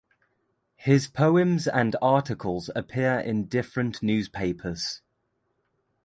[0.77, 5.03] His poems and articles appear in different newspapers.